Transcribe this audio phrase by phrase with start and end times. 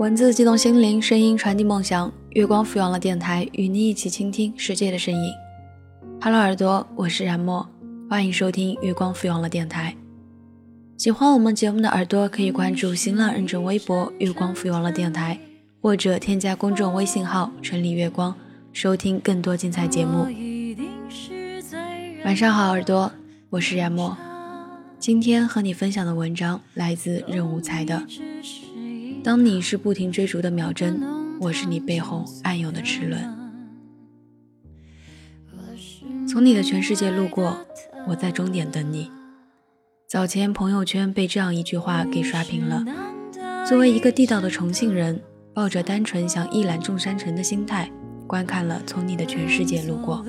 [0.00, 2.10] 文字激动心灵，声音传递梦想。
[2.30, 5.30] 月光抚养了电台，与你一起倾听世界的声音。
[6.22, 7.68] Hello，耳朵，我是冉墨，
[8.08, 9.94] 欢迎收听月光抚养了电台。
[10.96, 15.38] 喜欢我们节目的耳朵，可以关注新浪认证微博“月光抚养了电台”，
[15.82, 18.34] 或者添加公众微信号“城里月光”，
[18.72, 20.26] 收听更多精彩节目。
[22.24, 23.12] 晚上好，耳朵，
[23.50, 24.16] 我是冉墨。
[24.98, 28.02] 今天和你分享的文章来自任无才的。
[29.22, 30.98] 当你是不停追逐的秒针，
[31.40, 33.22] 我是你背后暗涌的齿轮。
[36.26, 37.58] 从你的全世界路过，
[38.08, 39.10] 我在终点等你。
[40.08, 42.84] 早前朋友圈被这样一句话给刷屏了。
[43.68, 45.20] 作为一个地道的重庆人，
[45.52, 47.90] 抱着单纯想一览众山城的心态，
[48.26, 50.24] 观看了《从你的全世界路过》。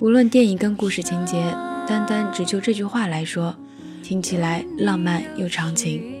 [0.00, 1.52] 无论电影跟故事情节，
[1.86, 3.54] 单单只就这句话来说，
[4.02, 6.15] 听起来浪漫又长情。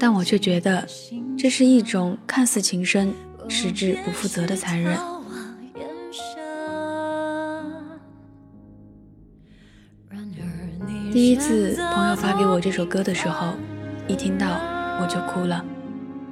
[0.00, 0.86] 但我却觉得，
[1.38, 3.12] 这是一种看似情深，
[3.50, 4.96] 实质不负责的残忍。
[11.12, 13.52] 第一次朋友发给我这首歌的时候，
[14.08, 14.46] 一听到
[15.02, 15.62] 我就哭了。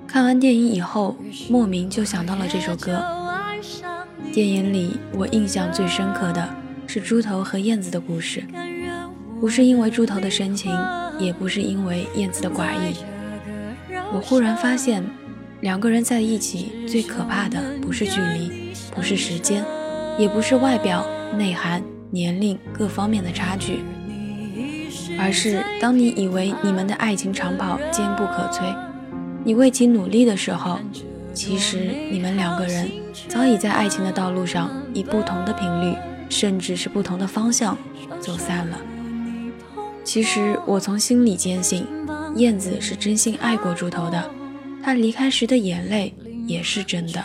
[0.07, 1.15] 看完电影以后，
[1.51, 3.05] 莫名就想到了这首歌。
[4.33, 6.49] 电影里我印象最深刻的
[6.87, 8.43] 是猪头和燕子的故事，
[9.39, 10.73] 不是因为猪头的深情，
[11.19, 12.97] 也不是因为燕子的寡义。
[14.11, 15.05] 我忽然发现，
[15.61, 19.63] 两个人在一起最可怕的不是距离，不是时间，
[20.19, 21.07] 也不是外表、
[21.37, 23.81] 内涵、年龄各方面的差距，
[25.19, 28.75] 而是当你以为你们的爱情长跑坚不可摧，
[29.45, 30.79] 你为其努力的时候，
[31.35, 32.91] 其实你们两个人
[33.29, 35.95] 早已在爱情的道路上以不同的频率，
[36.31, 37.77] 甚至是不同的方向
[38.21, 38.79] 走散了。
[40.03, 41.87] 其实我从心里坚信。
[42.37, 44.31] 燕子是真心爱过猪头的，
[44.83, 46.15] 他离开时的眼泪
[46.47, 47.23] 也是真的。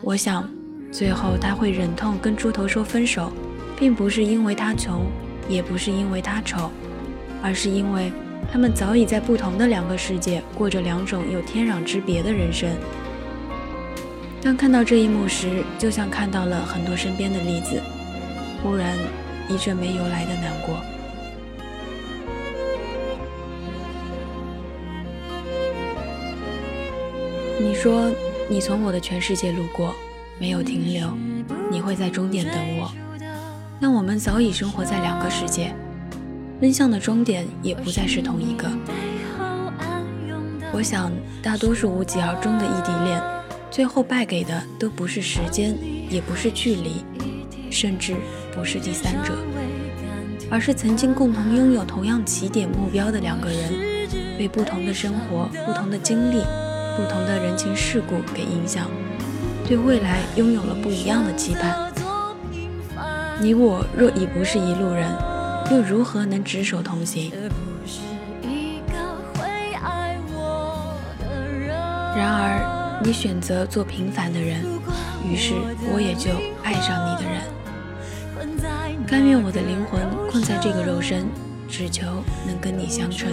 [0.00, 0.48] 我想，
[0.90, 3.32] 最后他会忍痛跟猪头说分手，
[3.78, 5.06] 并不是因为他穷，
[5.48, 6.70] 也不是因为他丑，
[7.42, 8.10] 而是因为
[8.50, 12.70] 他们早已在不同的两个世界过着两种有天壤之别的人生。
[14.42, 17.80] 当看到这一幕时，就像看到了很多身边的例子，
[18.62, 18.96] 忽然
[19.50, 20.80] 一阵没由来的难过。
[27.60, 28.10] 你说
[28.48, 29.94] 你从我的全世界路过，
[30.38, 31.14] 没有停留，
[31.70, 32.90] 你会在终点等我。
[33.78, 35.74] 但我们早已生活在两个世界，
[36.58, 38.66] 奔向的终点也不再是同一个。
[40.72, 41.12] 我想，
[41.42, 43.22] 大多数无疾而终的异地恋，
[43.70, 45.76] 最后败给的都不是时间，
[46.08, 47.04] 也不是距离，
[47.70, 48.16] 甚至
[48.54, 49.34] 不是第三者，
[50.50, 56.42] 而是曾经共同拥有同样起点目标的两个人，被不同的生活、不同的经历。
[57.00, 58.90] 不同的人情世故给影响，
[59.66, 61.90] 对未来拥有了不一样的期盼。
[63.40, 65.10] 你我若已不是一路人，
[65.70, 67.32] 又如何能执手同行？
[72.14, 74.62] 然而，你选择做平凡的人，
[75.26, 75.54] 于是
[75.94, 76.30] 我也就
[76.62, 77.40] 爱上你的人。
[79.06, 81.26] 甘愿我的灵魂困在这个肉身，
[81.66, 83.30] 只求能跟你相称。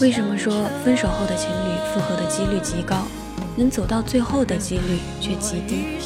[0.00, 3.06] 为什么说分手后的情侣复合的几率极高，
[3.54, 5.98] 能走到最后的几率却极低？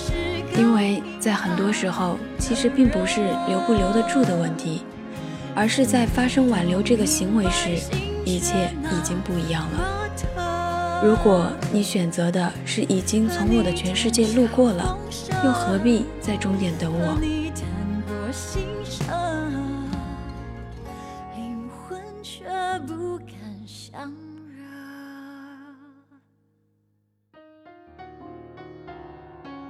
[0.59, 4.83] 因为在很多时候，其实并不是留不留得住的问题，
[5.55, 7.79] 而是在发生挽留这个行为时，
[8.25, 11.01] 一切已经不一样了。
[11.05, 14.99] 如果你选择的是已经从我的全世界路过了，
[15.45, 17.44] 又何必在终点等我？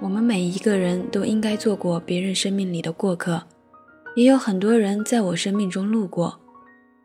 [0.04, 3.42] 我们每一个人都应该做过别人生命里的过客，
[4.14, 6.38] 也有很多人在我生命中路过，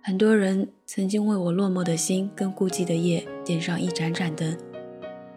[0.03, 4.53] 很多人曾经为我落寞的心跟孤寂的夜点上一盏盏灯，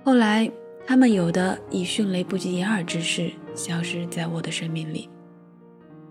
[0.02, 0.50] 后来
[0.84, 5.08] 他们有的以迅雷不及掩耳之势消失在我的生命里，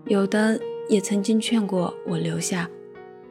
[0.06, 2.66] 有的也曾经劝过我留下，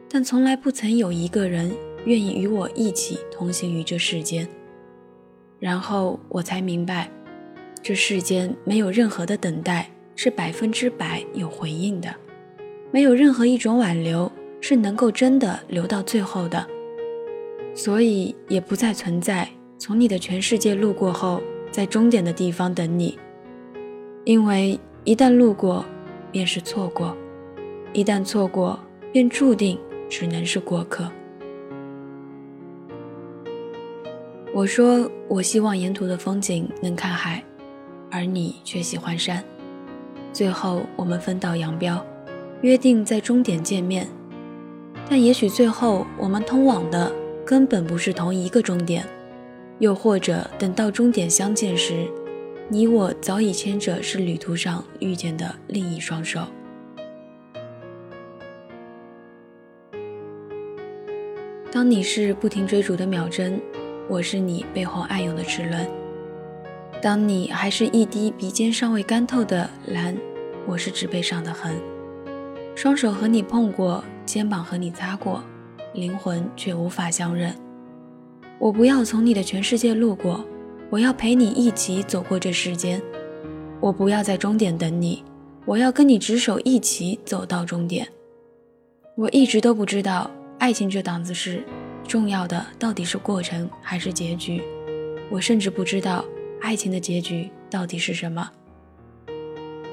[0.08, 1.74] 但从来不曾有一个人
[2.04, 4.48] 愿意与我一起同行于这世间，
[5.58, 7.10] 然后我才明白。
[7.82, 12.14] 这世间没有任何的等待是百分之百有回应的，
[12.92, 14.30] 没有任何一种挽留
[14.60, 16.64] 是能够真的留到最后的，
[17.74, 19.48] 所以也不再存在
[19.78, 21.42] 从你的全世界路过后，
[21.72, 23.18] 在终点的地方等你，
[24.24, 25.84] 因为一旦路过，
[26.30, 27.16] 便是错过；
[27.92, 28.78] 一旦错过，
[29.10, 29.76] 便注定
[30.08, 31.10] 只能是过客。
[34.54, 37.42] 我说我希望沿途的风景能看海，
[38.12, 39.42] 而你却喜欢山。
[40.32, 42.06] 最后我们分道扬镳，
[42.60, 44.06] 约定在终点见面。
[45.08, 47.10] 但也许最后我们通往的
[47.44, 49.04] 根本不是同一个终点，
[49.78, 52.06] 又或者等到终点相见时，
[52.68, 56.42] 你我早已牵着是旅途上遇见的另一双手。
[61.72, 63.58] 当你是不停追逐的秒针。
[64.08, 65.88] 我是你背后暗涌的齿轮，
[67.02, 70.16] 当你还是一滴鼻尖尚未干透的蓝，
[70.68, 71.74] 我是纸背上的痕。
[72.76, 75.42] 双手和你碰过，肩膀和你擦过，
[75.94, 77.52] 灵魂却无法相认。
[78.60, 80.44] 我不要从你的全世界路过，
[80.90, 83.02] 我要陪你一起走过这世间。
[83.80, 85.24] 我不要在终点等你，
[85.64, 88.06] 我要跟你执手一起走到终点。
[89.16, 91.64] 我一直都不知道爱情这档子事。
[92.06, 94.62] 重要的到底是过程还是结局？
[95.30, 96.24] 我甚至不知道
[96.62, 98.48] 爱情的结局到底是什么。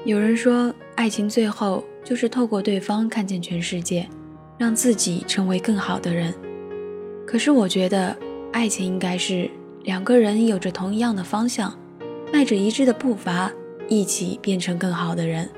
[0.04, 4.08] 有人说，爱情最后就是透过对方看见全世界，
[4.56, 6.32] 让自己成为更好的人。
[7.26, 8.16] 可是我觉得，
[8.52, 9.50] 爱情应该是
[9.82, 11.76] 两个人有着同一样的方向，
[12.32, 13.50] 迈着一致的步伐，
[13.88, 15.50] 一起变成更好的人。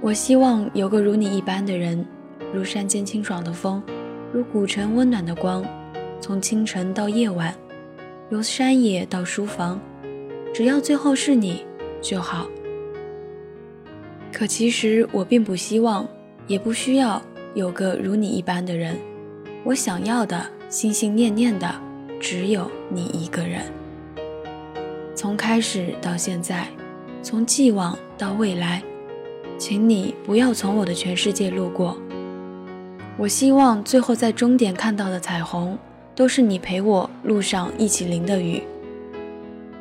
[0.00, 2.04] 我希望有个如你一般的人，
[2.52, 3.80] 如山间清爽的风，
[4.32, 5.64] 如古城温暖的光，
[6.22, 7.52] 从清晨到夜晚，
[8.30, 9.80] 由山野到书房，
[10.54, 11.66] 只要最后是你
[12.00, 12.46] 就好。
[14.32, 16.06] 可其实我并不希望，
[16.46, 17.20] 也不需要
[17.54, 18.96] 有个如你一般的人。
[19.64, 21.68] 我想要的，心心念念的，
[22.20, 23.62] 只有你一个人。
[25.16, 26.68] 从开始到现在，
[27.20, 28.80] 从既往到未来。
[29.58, 31.98] 请你不要从我的全世界路过。
[33.18, 35.76] 我希望最后在终点看到的彩虹，
[36.14, 38.62] 都是你陪我路上一起淋的雨。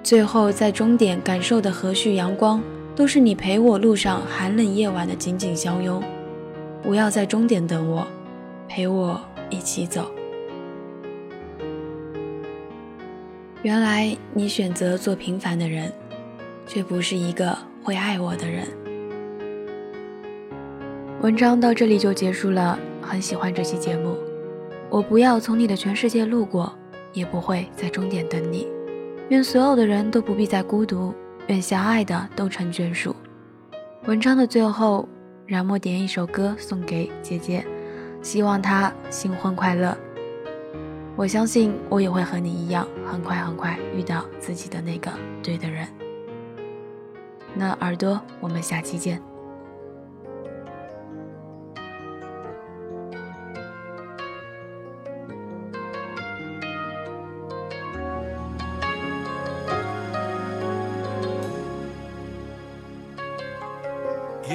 [0.03, 2.61] 最后在终点感受的和煦阳光，
[2.95, 6.01] 都是你陪我路上寒冷夜晚的紧紧相拥。
[6.81, 8.07] 不要在终点等我，
[8.67, 10.09] 陪我一起走。
[13.61, 15.93] 原来你选择做平凡的人，
[16.65, 18.67] 却不是一个会爱我的人。
[21.21, 24.17] 文章到这里就结束了，很喜欢这期节目。
[24.91, 26.71] 我不要从你的全世界路过，
[27.13, 28.67] 也不会在终点等你。
[29.29, 31.13] 愿所有的人都不必再孤独，
[31.47, 33.15] 愿相爱的都成眷属。
[34.03, 35.07] 文章的最后，
[35.47, 37.65] 冉墨点一首歌送给姐姐，
[38.21, 39.97] 希望她新婚快乐。
[41.15, 45.09] 我相信我也会和你一样，很快很快遇到自己的那个
[45.41, 45.87] 对的人。
[47.55, 49.21] 那耳朵，我们下期见。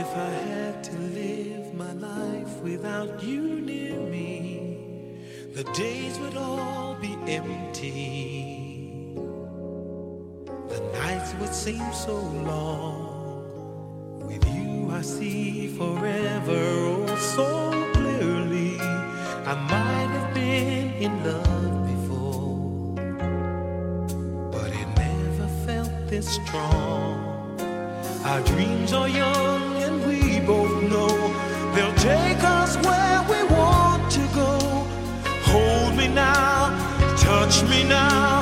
[0.08, 5.18] If I had to live my life without you near me,
[5.52, 9.14] the days would all be empty.
[10.68, 12.14] The nights would seem so
[12.52, 13.02] long.
[14.28, 16.62] With you, I see forever
[16.94, 17.48] oh so
[17.94, 18.78] clearly.
[19.52, 22.94] I might have been in love before,
[24.52, 27.58] but it never felt this strong.
[28.24, 29.65] Our dreams are young
[30.46, 31.08] both know
[31.74, 34.58] they'll take us where we want to go.
[35.50, 36.70] Hold me now,
[37.16, 38.35] touch me now.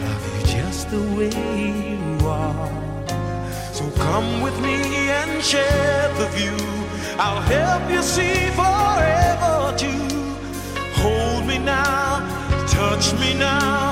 [0.03, 1.31] love you just the way
[1.91, 2.71] you are.
[3.73, 6.57] So come with me and share the view.
[7.19, 10.09] I'll help you see forever too.
[11.01, 12.21] Hold me now,
[12.67, 13.86] touch me now.